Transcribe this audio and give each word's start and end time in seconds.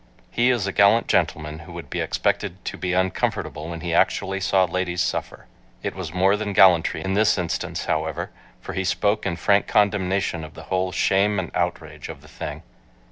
He 0.31 0.49
is 0.49 0.65
a 0.65 0.71
gallant 0.71 1.07
gentleman 1.07 1.59
who 1.59 1.73
would 1.73 1.91
be 1.91 1.99
expected 1.99 2.65
to 2.65 2.75
be 2.75 2.91
uncomfortable 2.93 3.69
when 3.69 3.81
he 3.81 3.93
actually 3.93 4.39
saw 4.39 4.63
ladies 4.65 4.99
suffer. 5.03 5.45
It 5.83 5.93
was 5.93 6.11
more 6.11 6.35
than 6.35 6.53
gallantry 6.53 7.03
in 7.03 7.13
this 7.13 7.37
instance, 7.37 7.85
however, 7.85 8.31
for 8.61 8.73
he 8.73 8.83
spoke 8.83 9.27
in 9.27 9.35
frank 9.35 9.67
condemnation 9.67 10.43
of 10.43 10.55
the 10.55 10.63
whole 10.73 10.91
"shame 10.91 11.37
and 11.37 11.51
outrage" 11.53 12.09
of 12.09 12.21
the 12.23 12.27
thing. 12.27 12.63